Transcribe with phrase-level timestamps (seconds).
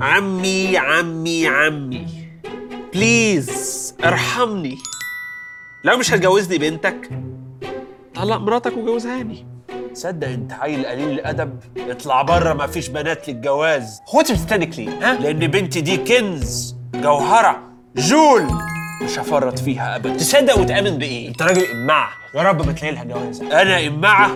[0.00, 2.06] عمي عمي عمي.
[2.94, 4.78] بليز ارحمني.
[5.84, 7.10] لو مش هتجوزني بنتك
[8.14, 9.46] طلق مراتك وجوزهاني.
[9.94, 14.00] تصدق انت عيل قليل الادب؟ اطلع بره ما فيش بنات للجواز.
[14.14, 17.62] هو انت بتستنك ليه؟ ها؟ لأن بنتي دي كنز جوهرة
[17.96, 18.46] جول.
[19.02, 20.16] مش هفرط فيها ابدا.
[20.16, 23.42] تصدق وتأمن بإيه؟ انت راجل امعه يا رب ما تلاقي لها جواز.
[23.42, 24.30] أنا امعه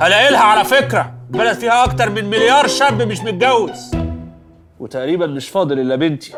[0.00, 1.14] هلاقي لها على فكرة.
[1.30, 4.03] البلد فيها أكتر من مليار شاب مش متجوز.
[4.80, 6.32] وتقريبا مش فاضل إلا بنتي.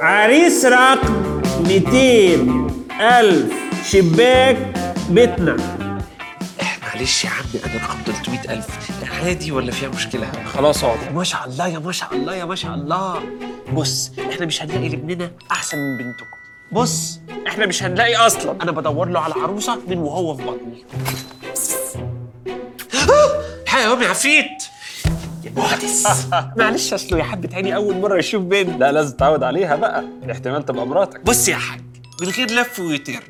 [0.00, 2.70] عريس رقم 200
[3.00, 3.52] ألف
[3.84, 4.56] شباك
[5.10, 5.56] بيتنا
[6.82, 8.66] معلش يا عمي أنا رقم 300 ألف.
[9.24, 12.54] عادي ولا فيها مشكلة؟ خلاص اقعد ما شاء الله يا ما شاء الله يا ما
[12.54, 13.22] شاء الله.
[13.72, 16.26] بص إحنا مش هنلاقي لابننا أحسن من بنتكم.
[16.72, 18.56] بص إحنا مش هنلاقي أصلا.
[18.62, 20.84] أنا بدور له على عروسة من وهو في بطني.
[23.62, 24.62] الحقيقة يا امي عفريت.
[25.56, 26.06] مهندس
[26.58, 28.80] معلش اصله يا حبة عيني أول مرة أشوف بنت.
[28.80, 30.04] لا لازم تتعود عليها بقى.
[30.30, 31.24] احتمال تبقى مراتك.
[31.24, 31.80] بص يا حاج
[32.22, 33.22] من غير لف ويطير.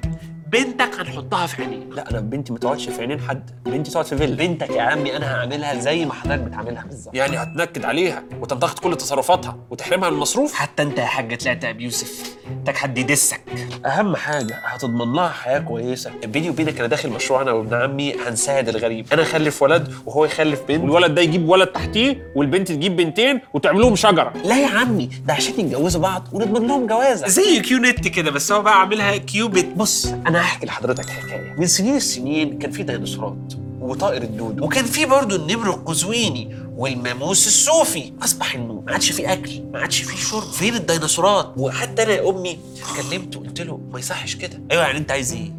[0.65, 4.17] بنتك هنحطها في عينينا لا أنا بنتي ما تقعدش في عينين حد بنتي تقعد في
[4.17, 4.35] فيلا.
[4.37, 6.85] بنتك يا عمي أنا هعملها زي ما حضرتك بتعملها.
[6.85, 7.15] بالظبط.
[7.15, 11.85] يعني هتنكد عليها وتنتقد كل تصرفاتها وتحرمها من المصروف حتى أنت يا حاج طلعت أبي
[11.85, 13.41] يوسف تك حد يدسك.
[13.87, 16.11] أهم حاجة هتضمن لها حياة كويسة.
[16.25, 19.07] بيني وبينك أنا داخل مشروع أنا وابن عمي هنساعد الغريب.
[19.13, 20.83] أنا أخلف ولد وهو يخلف بنت.
[20.83, 24.33] والولد ده يجيب ولد تحتيه والبنت تجيب بنتين وتعملوهم شجرة.
[24.45, 27.29] لا يا عمي ده عشان يتجوزوا بعض ونضمن لهم جوازة.
[27.29, 29.67] زي كيو نت كده بس هو بقى عاملها كيوبت.
[29.77, 31.55] بص أنا هحكي لحضرتك حكاية.
[31.59, 38.13] من سنين السنين كان في ديناصورات وطائر الدود وكان في برضه النمر القزويني والماموس الصوفي.
[38.23, 40.43] أصبح انه ما عادش في أكل ما عادش في شرب.
[40.43, 42.59] فين الديناصورات؟ وحتى أنا يا أمي
[42.97, 44.61] كلمته قلت له ما يصحش كده.
[44.71, 45.53] أيوه يعني أنت عايز إيه؟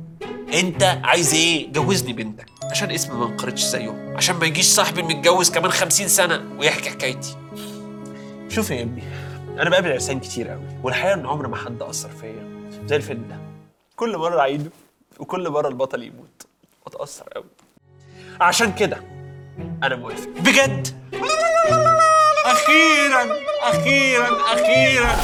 [0.59, 2.45] أنت عايز إيه؟ جوزني بنتك.
[2.71, 7.35] عشان اسمي ما انقرضش زيه عشان ما يجيش صاحبي متجوز كمان خمسين سنة ويحكي حكايتي.
[8.49, 9.03] شوف يا ابني
[9.59, 12.47] أنا بقابل عرسان كتير قوي والحقيقة ان عمر ما حد أثر فيا
[12.85, 13.37] زي الفيلم ده.
[13.95, 14.71] كل مرة أعيده
[15.19, 16.47] وكل مره البطل يموت.
[16.85, 17.45] واتاثر قوي.
[18.41, 18.97] عشان كده
[19.83, 20.29] أنا موافق.
[20.29, 20.87] بجد؟
[22.45, 23.27] أخيرا
[23.63, 25.15] أخيرا أخيرا.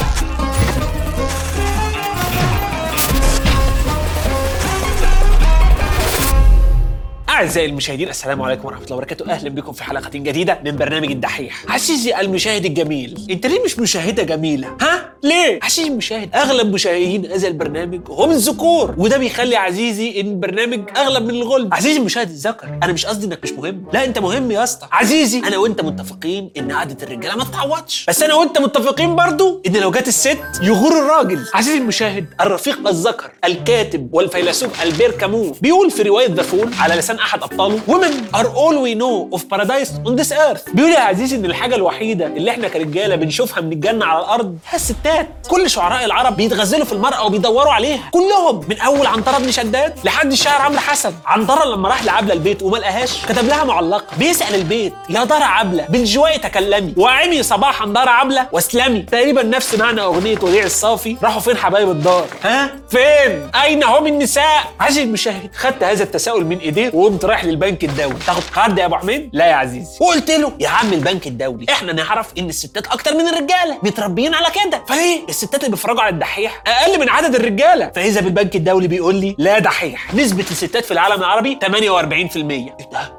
[7.34, 9.30] أعزائي المشاهدين السلام عليكم ورحمة الله وبركاته.
[9.30, 11.64] أهلا بكم في حلقة جديدة من برنامج الدحيح.
[11.68, 13.26] عزيزي المشاهد الجميل.
[13.30, 16.34] أنت ليه مش مشاهدة جميلة؟ ها؟ ليه؟ عزيزي المشاهد.
[16.34, 21.74] أغلب مشاهدين هذا البرنامج هم الذكور وده بيخلي عزيزي إن البرنامج أغلب من الغلب.
[21.74, 23.86] عزيزي المشاهد الذكر أنا مش قصدي إنك مش مهم.
[23.92, 24.88] لا أنت مهم يا اسطى.
[24.92, 28.06] عزيزي أنا وأنت متفقين إن قعدة الرجالة ما تتعوضش.
[28.08, 31.46] بس أنا وأنت متفقين برضو إن لو جت الست يغور الراجل.
[31.54, 36.44] عزيزي المشاهد الرفيق الذكر الكاتب والفيلسوف ألبير كامو بيقول في رواية ذا
[36.78, 37.80] على لسان أحد أبطاله.
[37.88, 40.74] Women are all we know of paradise on this earth.
[40.74, 44.76] بيقول يا عزيزي إن الحاجة الوحيدة اللي إحنا كرجالة بنشوفها من الجنة على الأرض هي
[44.76, 45.28] الستات.
[45.48, 48.10] كل شعراء العرب بيتغزلوا في المرأة وبيدوروا عليها.
[48.10, 51.12] كلهم من أول عنترة بن شداد لحد الشاعر عمرو حسن.
[51.26, 54.16] عنترة لما راح لعبلة البيت وما لقاهاش كتب لها معلقة.
[54.18, 56.94] بيسأل البيت يا دار عبلة بالجواء تكلمي.
[56.96, 59.02] وعمي صباحا دار عبلة واسلمي.
[59.02, 61.16] تقريبا نفس معنى أغنية وديع الصافي.
[61.22, 65.50] راحوا فين حبايب الدار؟ ها؟ فين؟ أين هم النساء؟ عزيزي المشاهد.
[65.56, 68.18] خدت هذا التساؤل من إيديه وقمت رايح للبنك الدولي.
[68.26, 69.90] تاخد قرض يا أبو حميد؟ لا يا عزيزي.
[70.00, 74.46] وقلت له يا عم البنك الدولي إحنا نعرف إن الستات أكتر من الرجالة متربيين على
[74.50, 74.84] كده.
[74.88, 77.92] فليه؟ الستات اللي بيفرجوا على الدحيح أقل من عدد الرجالة.
[77.94, 80.14] فإذا بالبنك الدولي بيقول لي لا دحيح.
[80.14, 82.76] نسبة الستات في العالم العربي 48% إيه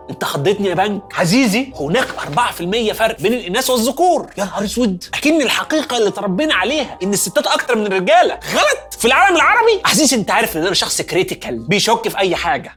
[0.10, 1.02] أنت خضتني يا بنك.
[1.14, 4.30] عزيزي هناك 4% فرق بين الاناث والذكور.
[4.38, 5.04] يا نهار أسود.
[5.14, 8.40] أكن الحقيقة اللي تربينا عليها إن الستات أكتر من الرجالة.
[8.54, 8.94] غلط.
[9.00, 9.82] في العالم العربي.
[9.86, 12.76] عزيزي أنت عارف إن أنا شخص critical بيشك في أي حاجة.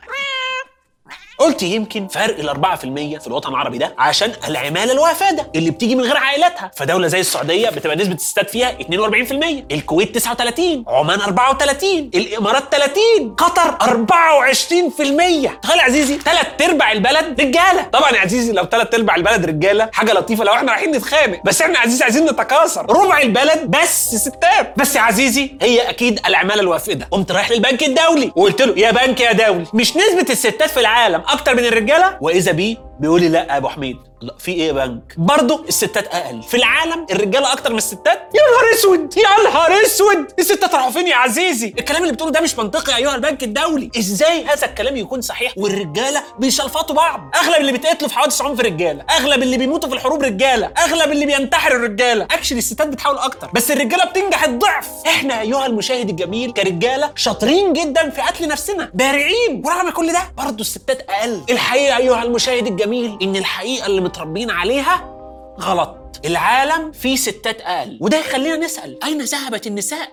[1.39, 2.81] قلت يمكن فرق ال 4%
[3.21, 7.69] في الوطن العربي ده عشان العمالة الوافدة اللي بتيجي من غير عائلتها فدولة زي السعودية
[7.71, 15.83] بتبقى نسبة الستات فيها 42% الكويت 39 عمان 34 الإمارات 30 قطر 24% تخيل يا
[15.83, 17.83] عزيزي ثلاث ارباع البلد رجالة.
[17.83, 21.41] طبعا يا عزيزي لو ثلاث ارباع البلد رجالة حاجة لطيفة لو إحنا رايحين نتخانق.
[21.45, 22.87] بس إحنا يا عزيزي عايزين نتكاثر.
[22.91, 24.73] ربع البلد بس ستات.
[24.77, 27.09] بس يا عزيزي هي أكيد العمالة الوافدة.
[27.11, 29.65] قمت رايح للبنك الدولي وقلت له يا بنك يا دولي.
[29.75, 31.23] مش نسبة الستات في العالم.
[31.29, 33.97] أكتر من الرجالة؟ وإذا بيه بيقول لي لا يا ابو حميد.
[34.21, 36.43] لا في إيه يا بنك؟ برضه الستات أقل.
[36.43, 39.17] في العالم الرجاله أكتر من الستات؟ يا نهار اسود!
[39.17, 40.27] يا نهار اسود!
[40.39, 41.75] الستات راحوا فين يا عزيزي!
[41.79, 43.91] الكلام اللي بتقوله ده مش منطقي أيها البنك الدولي.
[43.99, 49.05] إزاي هذا الكلام يكون صحيح والرجاله بيشلفطوا بعض؟ أغلب اللي بيتقتلوا في حوادث عنف رجاله
[49.11, 50.67] أغلب اللي بيموتوا في الحروب رجاله.
[50.79, 52.25] أغلب اللي بينتحر الرجاله.
[52.25, 53.51] اكشلي الستات بتحاول أكتر.
[53.55, 54.89] بس الرجاله بتنجح الضعف.
[55.07, 58.91] إحنا أيها المشاهد الجميل كرجاله شاطرين جدا في قتل نفسنا.
[58.95, 59.63] بارعين.
[59.65, 60.21] ورغم كل ده.
[60.39, 61.41] برضه الستات أقل.
[61.51, 65.15] الحقيقة أيها المشاهد الجميل إن الحقيقة اللي متربيين عليها
[65.61, 66.21] غلط.
[66.25, 67.99] العالم فيه ستات أقل.
[68.01, 70.13] وده يخلينا نسأل أين ذهبت النساء؟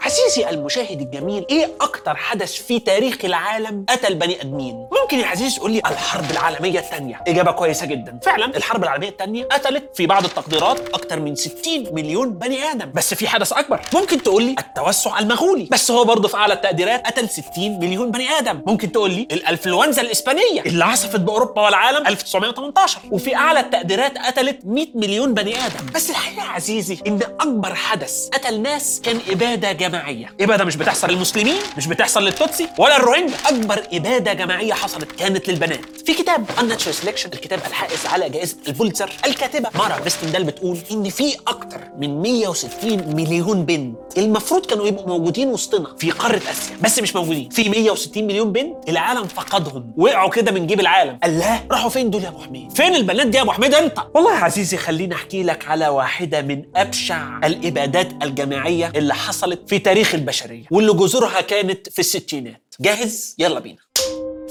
[0.00, 5.56] عزيزي المشاهد الجميل إيه أكتر حدث في تاريخ العالم قتل بني أدمين؟ ممكن يا عزيزي
[5.56, 7.20] تقول لي الحرب العالمية الثانية.
[7.28, 8.18] إجابة كويسة جدا.
[8.22, 11.54] فعلا الحرب العالمية الثانية قتلت في بعض التقديرات أكتر من 60
[11.92, 12.92] مليون بني آدم.
[12.94, 13.80] بس في حدث أكبر.
[13.94, 15.68] ممكن تقول لي التوسع المغولي.
[15.70, 18.62] بس هو برضه في أعلى التقديرات قتل 60 مليون بني آدم.
[18.66, 24.86] ممكن تقول لي الإنفلونزا الإسبانية اللي عصفت بأوروبا والعالم 1918 وفي أعلى التقديرات قتلت 100
[24.94, 25.86] مليون بني آدم.
[25.94, 30.34] بس الحقيقة عزيزي إن أكبر حدث قتل ناس كان إبادة جماعية.
[30.40, 33.34] إبادة مش بتحصل للمسلمين مش بتحصل للتوتسي ولا الروهينجا.
[33.48, 35.80] أكبر إبادة جماعية حصلت كانت للبنات.
[36.06, 41.36] في كتاب Unnatural Selection الكتاب الحائز على جائزة البولتزر الكاتبة مارا فيستندال بتقول إن في
[41.46, 47.16] أكتر من 160 مليون بنت المفروض كانوا يبقوا موجودين وسطنا في قارة آسيا بس مش
[47.16, 47.48] موجودين.
[47.50, 49.92] في 160 مليون بنت العالم فقدهم.
[49.96, 51.18] وقعوا كده من جيب العالم.
[51.24, 51.64] الله!
[51.70, 54.44] راحوا فين دول يا أبو حميد؟ فين البنات دي يا أبو حميد؟ انت والله يا
[54.44, 60.64] عزيزي خليني أحكي لك على واحدة من أبشع الإبادات الجماعية اللي حصلت في تاريخ البشرية
[60.70, 62.74] واللي جذورها كانت في الستينات.
[62.80, 63.85] جاهز؟ يلا بينا.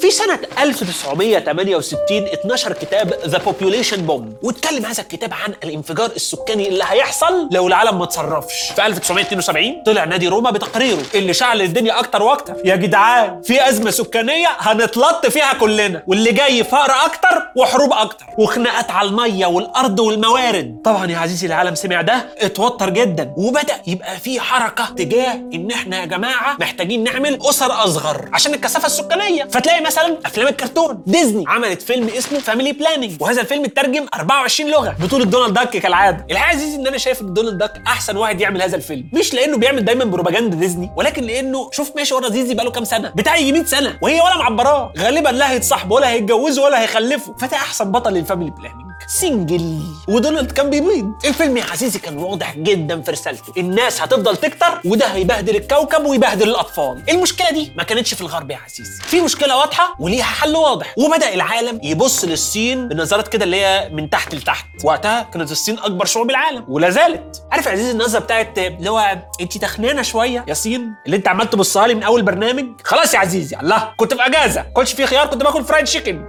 [0.05, 6.83] في سنة 1968 اتنشر كتاب ذا Population بوم واتكلم هذا الكتاب عن الانفجار السكاني اللي
[6.87, 12.23] هيحصل لو العالم ما تصرفش في 1972 طلع نادي روما بتقريره اللي شعل الدنيا أكتر
[12.23, 12.55] وأكتر.
[12.65, 16.03] يا جدعان في أزمة سكانية هنتلط فيها كلنا.
[16.07, 18.25] واللي جاي فقر أكتر وحروب أكتر.
[18.37, 20.81] وخناقات على المية والأرض والموارد.
[20.83, 23.33] طبعا يا عزيزي العالم سمع ده اتوتر جدا.
[23.37, 28.85] وبدأ يبقى في حركة تجاه إن إحنا يا جماعة محتاجين نعمل أسر أصغر عشان الكثافة
[28.85, 29.43] السكانية.
[29.43, 29.94] فتلاقي مثلا
[30.25, 31.43] أفلام الكرتون ديزني.
[31.47, 34.95] عملت فيلم اسمه Family Planning وهذا الفيلم اترجم 24 لغة.
[34.99, 36.25] بطولة دونالد داك كالعادة.
[36.31, 39.09] الحقيقة عزيزي إن أنا شايف إن دونالد داك أحسن واحد يعمل هذا الفيلم.
[39.13, 43.11] مش لأنه بيعمل دايما بروباجندا ديزني ولكن لأنه شوف ماشي ورا ديزني بقاله كام سنة.
[43.15, 43.97] بتاع يجي 100 سنة.
[44.01, 44.93] وهي ولا معبراه.
[44.97, 47.33] غالبا لا هيتصاحبوا ولا هيتجوزوا ولا هيخلفوا.
[47.39, 52.55] فده أحسن بطل لل Family Planning single ودونالد كان بيبيض الفيلم يا عزيزي كان واضح
[52.57, 57.03] جدا في رسالته الناس هتفضل تكتر وده هيبهدل الكوكب ويبهدل الأطفال.
[57.09, 59.01] المشكلة دي ما كانتش في الغرب يا عزيزي.
[59.03, 60.93] في مشكلة واضحة وليها حل واضح.
[60.97, 64.65] وبدأ العالم يبص للصين بنظرات كده اللي هي من تحت لتحت.
[64.83, 66.65] وقتها كانت الصين أكبر شعوب العالم.
[66.67, 67.43] ولا زالت.
[67.51, 71.49] عارف يا عزيزي النظرة بتاعت اللي هو انت تخنانة شوية يا صين؟ اللي انت عمال
[71.49, 73.93] تبصها لي من أول برنامج؟ خلاص يا عزيزي الله.
[73.97, 74.61] كنت في أجازة.
[74.73, 76.25] كلش فيه خيار كنت باكل fried chicken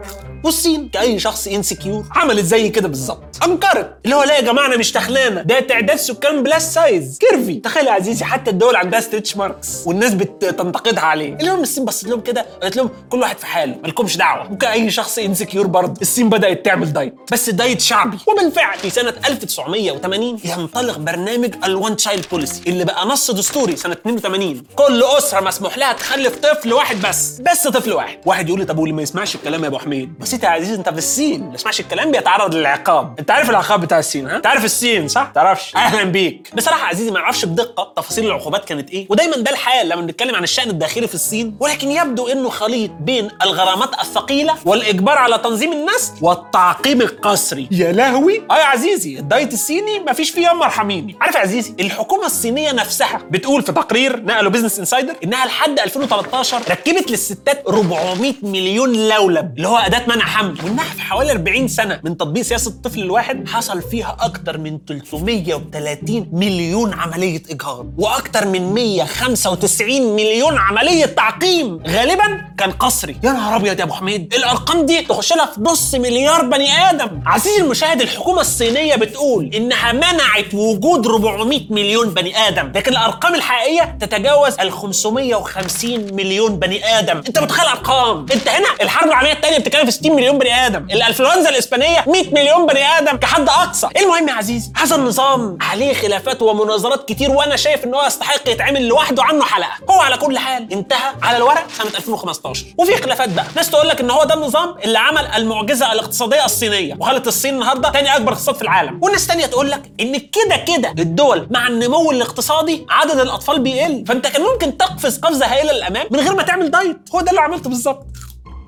[0.51, 3.45] والصين كأي شخص insecure عملت زي كده بالظبط.
[3.45, 3.99] أنكرت.
[4.05, 5.43] اللي هو لا يا جماعة أنا مش تخنانة.
[5.43, 10.15] ده تعداد سكان plus size curvy تخيل يا عزيزي حتى الدول عندها stretch marks والناس
[10.15, 11.35] بتنتقدها عليه.
[11.35, 13.77] اليوم الصين بصت لهم كده قالت لهم كل واحد في حاله.
[13.83, 14.53] مالكمش دعوة.
[14.53, 16.01] وكأي شخص insecure برضه.
[16.03, 18.19] الصين بدأت تعمل diet بس diet شعبي.
[18.27, 23.93] وبالفعل في سنة 1980 ينطلق برنامج ال one child policy اللي بقى نص دستوري سنة
[23.93, 27.41] 82 كل أسرة مسموح لها تخلف طفل واحد بس.
[27.51, 28.19] بس طفل واحد.
[28.27, 30.75] واحد يقول لي طب واللي ما يسمعش الكلام يا أبو حميد؟ بس انت يا عزيزي
[30.75, 31.49] انت في الصين.
[31.49, 33.15] ما يسمعش الكلام بيتعرض للعقاب.
[33.19, 35.77] انت عارف العقاب بتاع الصين ها؟ انت عارف الصين صح؟ تعرفش.
[35.77, 36.51] أهلا بيك.
[36.55, 40.43] بصراحة عزيزي ما أعرفش بدقة تفاصيل العقوبات كانت إيه ودايما ده الحال لما بنتكلم عن
[40.45, 46.13] الشأن الداخلي في الصين ولكن يبدو إنه خليط بين الغرامات الثقيلة والإجبار على تنظيم النسل
[46.21, 47.69] والتعقيم القسري.
[47.71, 48.43] يا لهوي!
[48.51, 52.27] أه يا عزيزي ال diet الصيني ما فيش فيه يوم ارحميني عارف يا عزيزي الحكومة
[52.27, 59.09] الصينية نفسها بتقول في تقرير نقله Business Insider إنها لحد 2013 ركبت للستات 400 مليون
[59.09, 63.01] لولب اللي هو أداة منع حمل وانها في حوالي 40 سنة من تطبيق سياسة الطفل
[63.03, 71.83] الواحد حصل فيها أكتر من 330 مليون عملية إجهاض وأكتر من 195 مليون عملية تعقيم.
[71.89, 74.35] غالبا كان قسري يا نهار أبيض يا أبو حميد.
[74.35, 77.21] الأرقام دي تخش لها في نص مليار بني آدم.
[77.27, 83.97] عزيزي المشاهد الحكومة الصينية بتقول إنها منعت وجود 400 مليون بني آدم لكن الأرقام الحقيقية
[84.01, 87.17] تتجاوز ال 550 مليون بني آدم.
[87.17, 91.49] أنت متخيل ارقام أنت هنا الحرب العالمية الثانية بتتكلم في 60 مليون بني آدم الانفلونزا
[91.51, 93.89] الإسبانية 100 مليون بني آدم كحد أقصى.
[93.97, 98.89] المهم يا عزيزي هذا النظام عليه خلافات ومناظرات كتير وأنا شايف إن هو يستحق يتعمل
[98.89, 99.71] لوحده عنه حلقة.
[99.91, 103.45] هو على كل حال انتهى على الورق سنة 2015 وفي خلافات بقى.
[103.57, 106.95] ناس تقول لك إن هو ده النظام اللي عمل المعجزة الاقتصادية الصينية.
[107.01, 110.91] وخلت الصين النهارده تاني أكبر اقتصاد في العالم؟ وناس تانية تقول لك إن كده كده
[110.99, 114.05] الدول مع النمو الاقتصادي عدد الأطفال بيقل.
[114.09, 116.97] فأنت كان ممكن تقفز قفزة هائلة للأمام من غير ما تعمل دايت.
[117.15, 118.07] هو ده اللي عملته بالظبط.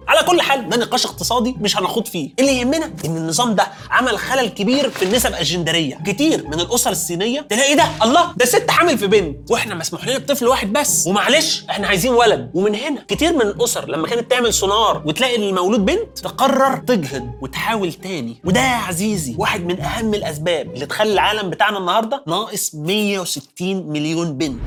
[0.08, 2.30] على كل حال ده نقاش اقتصادي مش هنخوض فيه.
[2.38, 5.98] اللي يهمنا إن النظام ده عمل خلل كبير في النسب الجندرية.
[6.06, 9.50] كتير من الأسر الصينية تلاقي ده الله ده ست حامل في بنت.
[9.50, 11.06] وإحنا مسموح لنا بطفل واحد بس.
[11.06, 12.50] ومعلش إحنا عايزين ولد.
[12.54, 17.92] ومن هنا كتير من الأسر لما كانت تعمل سونار وتلاقي المولود بنت تقرر تجهض وتحاول
[17.92, 18.36] تاني.
[18.44, 24.32] وده يا عزيزي واحد من أهم الأسباب اللي تخلي العالم بتاعنا النهارده ناقص 160 مليون
[24.38, 24.60] بنت.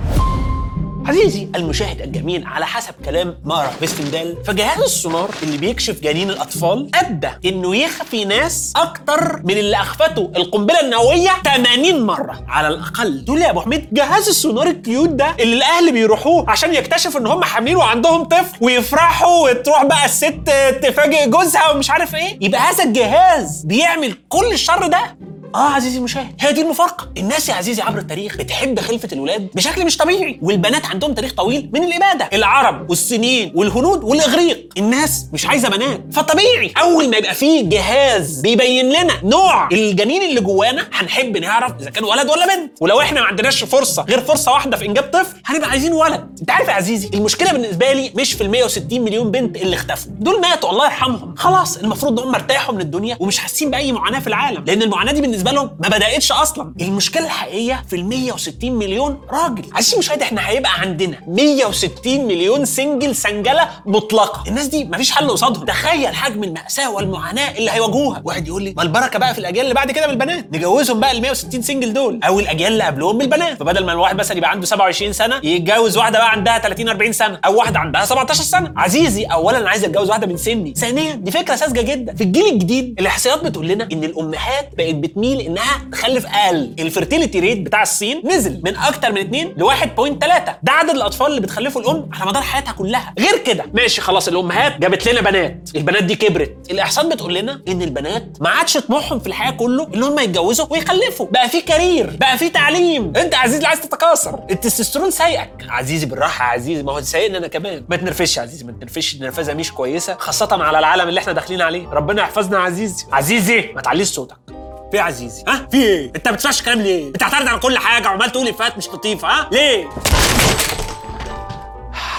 [1.06, 7.30] عزيزي المشاهد الجميل على حسب كلام مارا فيستندال فجهاز السونار اللي بيكشف جنين الأطفال أدى
[7.46, 12.44] إنه يخفي ناس أكتر من اللي أخفته القنبلة النووية 80 مرة.
[12.48, 13.26] على الأقل.
[13.26, 17.20] تقول لي يا أبو حميد جهاز السونار ال cute ده اللي الأهل بيروحوه عشان يكتشفوا
[17.22, 20.50] إن هم حاملين وعندهم طفل ويفرحوا وتروح بقى الست
[20.82, 25.18] تفاجئ جوزها ومش عارف إيه؟ يبقى هذا الجهاز بيعمل كل الشر ده
[25.56, 26.32] آه عزيزي المشاهد.
[26.40, 27.08] هي دي المفارقة.
[27.18, 30.40] الناس يا عزيزي عبر التاريخ بتحب خلفة الولاد بشكل مش طبيعي.
[30.42, 32.30] والبنات عندهم تاريخ طويل من الإبادة.
[32.34, 34.70] العرب والصينيين والهنود والإغريق.
[34.78, 36.02] الناس مش عايزة بنات.
[36.14, 36.74] فطبيعي.
[36.82, 42.04] أول ما يبقى فيه جهاز بيبين لنا نوع الجنين اللي جوانا هنحب نعرف إذا كان
[42.04, 42.72] ولد ولا بنت.
[42.82, 46.36] ولو إحنا ما عندناش فرصة غير فرصة واحدة في إنجاب طفل هنبقى عايزين ولد.
[46.42, 50.12] أنت عارف يا عزيزي المشكلة بالنسبة لي مش في ال 160 مليون بنت اللي اختفوا.
[50.20, 51.36] دول ماتوا الله يرحمهم.
[51.38, 54.64] خلاص المفروض إن هم ارتاحوا من الدنيا ومش حاسين بأي معاناة في العالم.
[54.68, 56.74] لأن المعاناة دي بالنسبة لهم ما بدأتش أصلا.
[56.82, 59.64] المشكلة الحقيقية في ال 160 مليون راجل.
[59.74, 64.44] عزيزي المشاهد إحنا هيبقى عندنا 160 مليون single سنجلة مطلقة.
[64.48, 65.66] الناس دي مفيش حل قصادهم.
[65.66, 68.22] تخيل حجم المأساة والمعاناة اللي هيواجهوها.
[68.26, 71.22] واحد يقول لي ما البركة بقى في الأجيال اللي بعد كده بالبنات نجوزهم بقى ال
[71.22, 72.20] 160 single دول.
[72.24, 76.18] أو الأجيال اللي قبلهم بالبنات فبدل ما الواحد مثلا يبقى عنده 27 سنة يتجوز واحدة
[76.20, 77.40] بقى عندها 30 40 سنة.
[77.46, 78.74] أو واحدة عندها 17 سنة.
[78.78, 80.74] عزيزي اولا أنا عايز أتجوز واحدة من سني.
[80.78, 82.16] ثانيا دي فكرة ساذجة جدا.
[82.16, 87.40] في الجيل الجديد الإحصائيات بتقول لنا إن الأمهات بقت بتميل إنها تخلف أقل ال fertility
[87.40, 91.80] rate بتاع الصين نزل من أكتر من 2 ل 1.3 ده عدد الأطفال اللي بتخلفه
[91.80, 93.14] الأم على مدار حياتها كلها.
[93.20, 95.70] غير كده ماشي خلاص الأمهات جابت لنا بنات.
[95.76, 96.72] البنات دي كبرت.
[96.72, 101.28] الإحصاءات بتقول لنا إن البنات ما عادش طموحهم في الحياة كله إن هم يتجوزوا ويخلفوا.
[101.32, 103.14] بقى في career بقى في تعليم.
[103.16, 104.40] أنت يا عزيزي اللي عايز تتكاثر.
[104.52, 105.66] التستوستيرون سايقك.
[105.70, 107.86] عزيزي بالراحة عزيزي ما هو سايقني أنا كمان.
[107.90, 109.16] ما تنرفزش يا عزيزي ما تنرفزش.
[109.16, 111.90] دي نرفزه مش كويسة خاصة على العالم اللي إحنا داخلين عليه.
[111.90, 113.06] ربنا يحفظنا عزيزي.
[113.12, 114.61] عزيزي ما تعليش صوتك.
[114.92, 118.08] في يا عزيزي؟ ها؟ في إيه؟ انت ما بتسمعش كلام ليه؟ بتعترض على كل حاجة
[118.08, 119.90] وعمال تقول افات مش لطيفة ها؟ ليه؟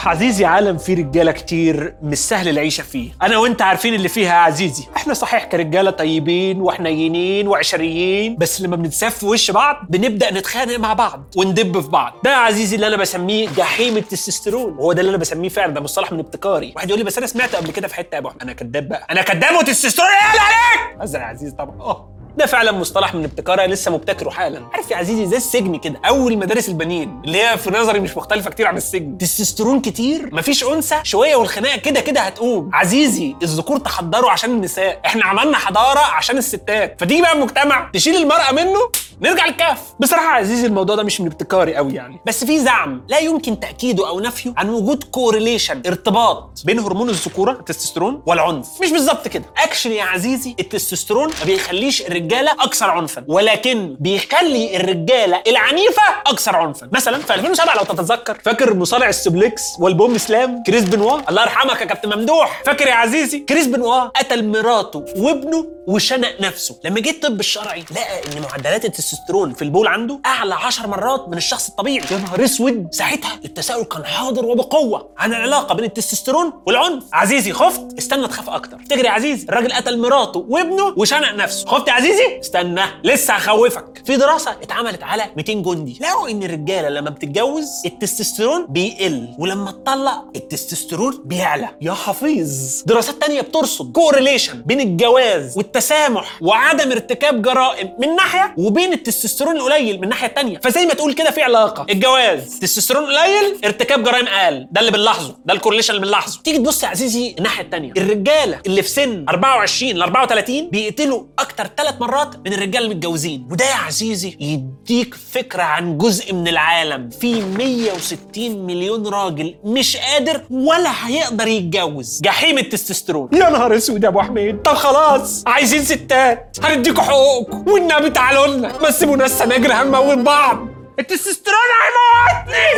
[0.05, 3.11] عزيزي عالم فيه رجالة كتير مش سهل العيشة فيه.
[3.23, 4.85] أنا وأنت عارفين اللي فيها يا عزيزي.
[4.97, 10.93] إحنا صحيح كرجالة طيبين وحنينين وعشريين بس لما بنتسف في وش بعض بنبدأ نتخانق مع
[10.93, 12.14] بعض وندب في بعض.
[12.25, 14.75] ده يا عزيزي اللي أنا بسميه جحيم التستوستيرون.
[14.75, 16.73] هو ده اللي أنا بسميه فعلا ده مصطلح من ابتكاري.
[16.76, 18.31] واحد يقول لي بس أنا سمعته قبل كده في حتة يا أبو.
[18.43, 19.07] أنا كداب بقى.
[19.11, 20.11] أنا كداب وتستوستيرون!
[20.11, 21.81] يا عليك؟ ازرق يا عزيزي طبعا.
[21.81, 24.62] آه ده فعلا مصطلح من ابتكاري لسه مبتكره حالا.
[24.72, 28.50] عارف يا عزيزي زي السجن كده أول مدارس البنين اللي هي في نظري مش مختلفة
[28.50, 29.18] كتير عن السجن.
[29.18, 32.70] تستوستيرون كتير؟ مفيش أنثى شوية والخناقة كده كده هتقوم.
[32.72, 35.00] عزيزي الذكور تحضروا عشان النساء.
[35.06, 36.96] إحنا عملنا حضارة عشان الستات.
[37.00, 38.80] فتيجي بقى المجتمع تشيل المرأة منه؟
[39.23, 39.79] نرجع للكهف.
[40.00, 42.21] بصراحة يا عزيزي الموضوع ده مش من ابتكاري قوي يعني.
[42.26, 47.52] بس في زعم لا يمكن تأكيده أو نفيه عن وجود correlation ارتباط بين هرمون الذكورة
[47.52, 48.67] التستوستيرون والعنف.
[48.83, 49.45] مش بالظبط كده.
[49.59, 56.88] اكشن يا عزيزي التستوستيرون ما بيخليش الرجالة أكثر عنفا ولكن بيخلي الرجالة العنيفة أكثر عنفا.
[56.93, 58.38] مثلا في 2007 لو تتذكر.
[58.45, 62.62] فاكر مصارع ال suplex وال boom slam كريس بنوا الله يرحمك يا كابتن ممدوح.
[62.67, 66.76] فاكر يا عزيزي؟ كريس بنوا قتل مراته وابنه وشنق نفسه.
[66.85, 71.37] لما جه الطب الشرعي لقى إن معدلات التستوستيرون في البول عنده أعلى 10 مرات من
[71.37, 72.07] الشخص الطبيعي.
[72.11, 72.88] يا نهار أسود.
[72.92, 77.04] ساعتها التساؤل كان حاضر وبقوة عن العلاقة بين التستوستيرون والعنف.
[77.12, 78.76] عزيزي خفت؟ استنى تخاف أكتر.
[78.76, 81.66] افتكر يا عزيزي الراجل قتل مراته وابنه وشنق نفسه.
[81.66, 84.02] خفت يا عزيزي؟ استنى لسه هخوفك.
[84.07, 85.99] في دراسة اتعملت على 200 جندي.
[86.00, 91.69] لقوا إن الرجالة لما بتتجوز التستوستيرون بيقل ولما تطلق التستوستيرون بيعلى.
[91.81, 92.83] يا حفيظ.
[92.87, 99.96] دراسات تانية بترصد correlation بين الجواز والتسامح وعدم ارتكاب جرائم من ناحية وبين التستوستيرون القليل
[99.99, 100.58] من الناحية التانية.
[100.64, 101.87] فزي ما تقول كده في علاقة.
[101.90, 102.58] الجواز.
[102.58, 104.66] تستوستيرون قليل ارتكاب جرائم أقل.
[104.70, 105.37] ده اللي بنلاحظه.
[105.44, 106.40] ده الكورليشن اللي بنلاحظه.
[106.44, 107.92] تيجي تبص يا عزيزي الناحية التانية.
[107.96, 113.49] الرجالة اللي في سن 24 ل 34 بيقتلوا أكتر ثلاث مرات من الرجاله المتجوزين.
[113.50, 117.11] وده يا عزيزي يديك فكرة عن جزء من العالم.
[117.11, 122.20] في 160 مليون راجل مش قادر ولا هيقدر يتجوز.
[122.22, 123.28] جحيم التستوستيرون.
[123.32, 124.62] يا نهار أسود يا أبو حميد.
[124.62, 126.56] طب خلاص عايزين ستات.
[126.62, 127.70] هنديكوا حقوقكم.
[127.70, 128.81] والنبي تعالوا لنا.
[128.82, 130.68] ما تسيبونا السناجر هنموت بعض.
[130.98, 132.72] التستوستيرون هيموتني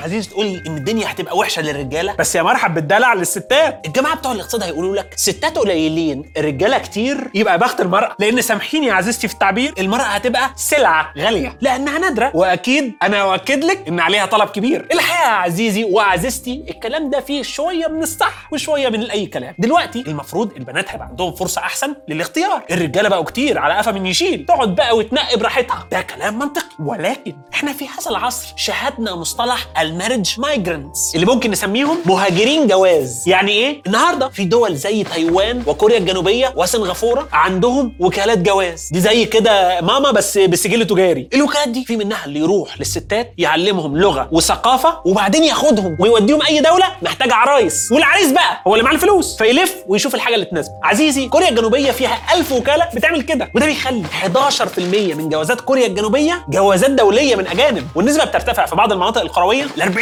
[0.00, 3.86] عزيز تقول لي إن الدنيا هتبقى وحشة للرجالة؟ بس يا مرحب بالدلع للستات.
[3.86, 7.30] الجماعة بتوع الاقتصاد هيقولوا لك ستات قليلين الرجالة كتير.
[7.34, 8.16] يبقى بخت المرأة.
[8.18, 12.30] لأن سامحيني يا عزيزتي في التعبير المرأة هتبقى سلعة غالية لأنها نادرة.
[12.34, 14.88] وأكيد أنا أؤكد لك إن عليها طلب كبير.
[14.92, 19.54] الحقيقة يا عزيزي وعزيزتي الكلام ده فيه شوية من الصح وشوية من أي كلام.
[19.58, 22.62] دلوقتي المفروض البنات هيبقى عندهم فرصة أحسن للاختيار.
[22.70, 24.44] الرجالة بقوا كتير على قفا من يشيل.
[24.46, 25.86] تقعد بقى وتنقي براحتها.
[25.92, 26.66] ده كلام منطقي.
[26.78, 33.22] ولكن إحنا في هذا العصر مصطلح مصطلح ال marriage migrants اللي ممكن نسميهم مهاجرين جواز.
[33.28, 38.88] يعني إيه؟ النهارده في دول زي تايوان وكوريا الجنوبية وسنغافوره عندهم وكالات جواز.
[38.92, 41.28] دي زي كده ماما بس بسجل تجاري.
[41.34, 46.86] الوكالات دي في منها اللي يروح للستات يعلمهم لغة وثقافة وبعدين ياخدهم ويوديهم أي دولة
[47.02, 47.92] محتاجة عرايس.
[47.92, 49.36] والعريس بقى هو اللي معاه الفلوس.
[49.38, 50.74] فيلف ويشوف الحاجة اللي تناسبه.
[50.82, 53.50] عزيزي كوريا الجنوبية فيها 1000 وكالة بتعمل كده.
[53.54, 57.86] وده بيخلي 11% من جوازات كوريا الجنوبية جوازات دولية من أجانب.
[57.94, 59.92] والنسبة بترتفع في بعض المناطق القرويه ل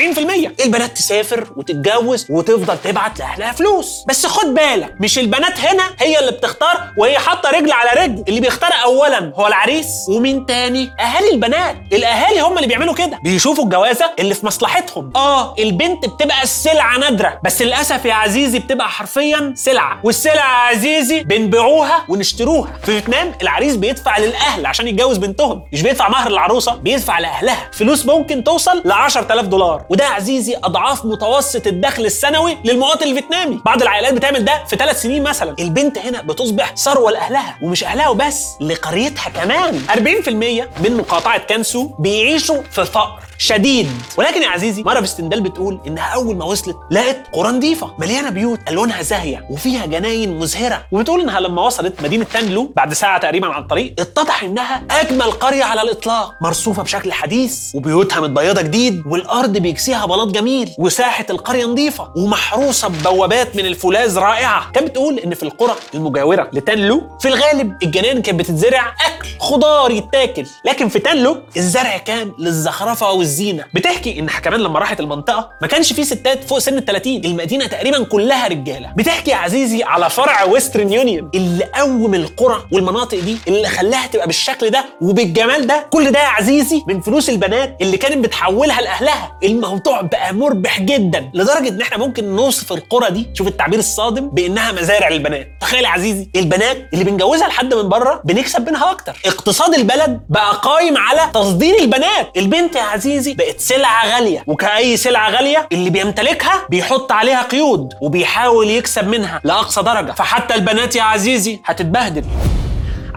[0.59, 6.19] 40% البنات تسافر وتتجوز وتفضل تبعت لأهلها فلوس؟ بس خد بالك مش البنات هنا هي
[6.19, 8.25] اللي بتختار وهي حاطة رجل على رجل.
[8.29, 11.77] اللي بيختار اولا هو العريس ومين تاني؟ أهالي البنات.
[11.93, 13.19] الأهالي هم اللي بيعملوا كده.
[13.25, 15.13] بيشوفوا الجوازة اللي في مصلحتهم.
[15.17, 20.01] آه البنت بتبقى السلعة نادرة بس للأسف يا عزيزي بتبقى حرفيا سلعة.
[20.05, 20.35] والسلعة
[20.73, 22.73] يا عزيزي بنبيعوها ونشتروها.
[22.85, 27.71] في فيتنام العريس بيدفع للأهل عشان يتجوز بنتهم مش بيدفع مهر العروسة بيدفع لأهلها.
[27.73, 29.68] فلوس ممكن توصل ل 10000 دولار.
[29.91, 33.61] وده يا عزيزي أضعاف متوسط الدخل السنوي للمواطن الفيتنامي.
[33.65, 35.57] بعض العائلات بتعمل ده في ثلاث سنين مثلا.
[35.59, 39.81] البنت هنا بتصبح ثروة لأهلها ومش أهلها وبس لقريتها كمان.
[39.89, 43.28] 40% من مقاطعة كانسو بيعيشوا في فقر.
[43.39, 43.89] شديد.
[44.17, 48.61] ولكن يا عزيزي مارا هفستندال بتقول إنها أول ما وصلت لقت قرى نظيفة مليانة بيوت
[48.69, 50.85] ألوانها زاهية وفيها جناين مزهرة.
[50.93, 55.65] وبتقول إنها لما وصلت مدينة تانلو بعد ساعة تقريبا على الطريق اتضح إنها أجمل قرية
[55.65, 62.13] على الإطلاق مرصوفة بشكل حديث وبيوتها متبيضة جديد والأرض بيكسيها بلاط جميل وساحة القرية نظيفة
[62.17, 64.71] ومحروسة ببوابات من الفولاذ رائعة.
[64.71, 70.47] كانت بتقول إن في القرى المجاورة لتانلو في الغالب الجنان كانت بتتزرع أكل خضار يتاكل.
[70.65, 75.93] لكن في تانلو الزرع كان للزخرفة والزينه بتحكي انها كمان لما راحت المنطقة ما كانش
[75.93, 78.93] في ستات فوق سن ال 30 المدينة تقريبا كلها رجالة.
[78.97, 84.27] بتحكي يا عزيزي على فرع ويسترن يونيون اللي قوم القرى والمناطق دي اللي خلاها تبقى
[84.27, 85.87] بالشكل ده وبالجمال ده.
[85.91, 89.39] كل ده يا عزيزي من فلوس البنات اللي كانت بتحولها لأهلها.
[89.45, 91.31] الموضوع بقى مربح جدا.
[91.35, 95.49] لدرجة إن إحنا ممكن نوصف القرى دي شوف التعبير الصادم بإنها مزارع للبنات.
[95.61, 99.17] تخيل يا عزيزي البنات اللي بنجوزها لحد من بره بنكسب منها أكتر.
[99.27, 102.37] اقتصاد البلد بقى قايم على تصدير البنات.
[102.37, 104.45] البنت يا عزيزي بقت سلعة غالية.
[104.47, 110.13] وكأي سلعة غالية اللي بيمتلكها بيحط عليها قيود وبيحاول يكسب منها لأقصى درجة.
[110.13, 112.25] فحتى البنات يا عزيزي هتتبهدل.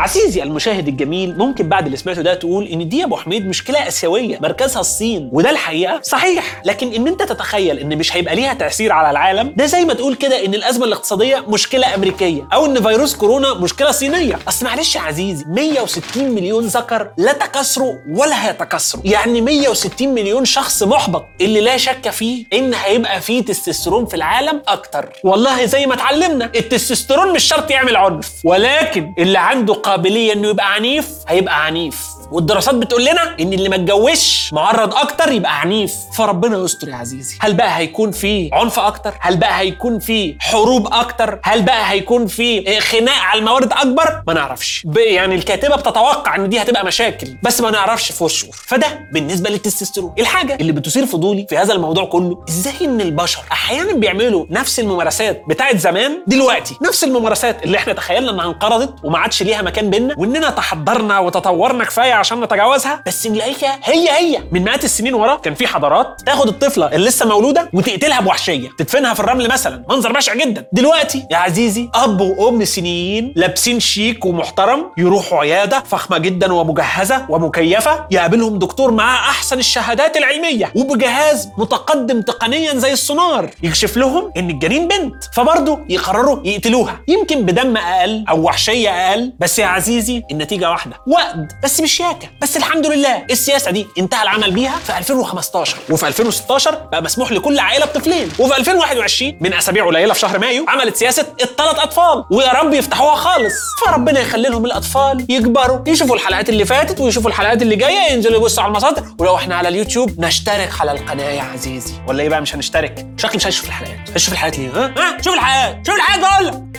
[0.01, 3.87] عزيزي المشاهد الجميل ممكن بعد اللي سمعته ده تقول إن دي يا أبو حميد مشكله
[3.87, 8.91] آسيوية مركزها الصين وده الحقيقة صحيح لكن إن أنت تتخيل إن مش هيبقى ليها تأثير
[8.91, 13.15] على العالم ده زي ما تقول كده إن الأزمة الاقتصادية مشكله أمريكية أو إن فيروس
[13.15, 14.39] كورونا مشكله صينية.
[14.47, 19.03] أصل معلش يا عزيزي 160 مليون ذكر لا تكاثروا ولا هيتكاثروا.
[19.05, 24.61] يعني 160 مليون شخص محبط اللي لا شك فيه إن هيبقى فيه تستوستيرون في العالم
[24.67, 25.09] أكتر.
[25.23, 30.73] والله زي ما اتعلمنا التستوستيرون مش شرط يعمل عنف ولكن اللي عنده قابلية إنه يبقى
[30.73, 31.95] عنيف هيبقى عنيف.
[32.31, 35.93] والدراسات بتقول لنا إن اللي ما اتجوزش معرض أكتر يبقى عنيف.
[36.17, 37.35] فربنا يستر يا عزيزي.
[37.41, 42.27] هل بقى هيكون في عنف أكتر؟ هل بقى هيكون في حروب أكتر؟ هل بقى هيكون
[42.27, 44.83] في خناق على الموارد أكبر؟ ما نعرفش.
[44.97, 50.13] يعني الكاتبة بتتوقع إن دي هتبقى مشاكل بس ما نعرفش في وشه فده بالنسبة للتستوستيرون.
[50.19, 55.43] الحاجة اللي بتثير فضولي في هذا الموضوع كله إزاي إن البشر أحيانا بيعملوا نفس الممارسات
[55.47, 60.15] بتاعت زمان دلوقتي؟ نفس الممارسات اللي إحنا تخيلنا إنها انقرضت وما عادش ليها مكان بينا
[60.17, 63.03] وإننا تحضرنا وتطورنا كفاية عشان نتجاوزها.
[63.07, 64.43] بس نلاقيها هي هي.
[64.51, 69.13] من مئات السنين ورا كان في حضارات تاخد الطفلة اللي لسه مولودة وتقتلها بوحشية تدفنها
[69.13, 69.83] في الرمل مثلا.
[69.89, 70.65] منظر بشع جدا.
[70.73, 78.05] دلوقتي يا عزيزي أب وأم صينيين لابسين شيك ومحترم يروحوا عيادة فخمة جدا ومجهزة ومكيفة
[78.11, 84.87] يقابلهم دكتور معاه أحسن الشهادات العلمية وبجهاز متقدم تقنيا زي السونار يكشف لهم إن الجنين
[84.87, 87.01] بنت فبرضه يقرروا يقتلوها.
[87.07, 90.95] يمكن بدم أقل أو وحشية أقل بس يا عزيزي النتيجة واحدة.
[91.07, 93.25] وقد بس مش ياكه بس الحمد لله.
[93.31, 98.29] السياسة دي انتهى العمل بيها في 2015 وفي 2016 بقى مسموح لكل عائلة بطفلين.
[98.39, 102.25] وفي 2021 من أسابيع قليلة في شهر مايو عملت سياسة الثلاث أطفال.
[102.31, 103.53] ويا رب يفتحوها خالص.
[103.85, 108.11] فربنا يخلي لهم الأطفال يكبروا يشوفوا الحلقات اللي فاتت ويشوفوا الحلقات اللي جاية.
[108.11, 109.03] ينزلوا يبصوا على المصادر.
[109.19, 111.93] ولو إحنا على اليوتيوب نشترك على القناة يا عزيزي.
[112.07, 113.05] ولا إيه بقى؟ مش هنشترك.
[113.17, 114.09] شكلي مش هشوف الحلقات.
[114.15, 115.87] هشوف الحلقات ليه؟ ها؟ ها؟ شوف الحلقات.
[115.87, 116.70] شوف الحلقات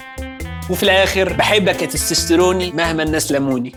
[0.72, 3.72] وفي الآخر بحبك يا تستوستيروني مهما الناس لموني.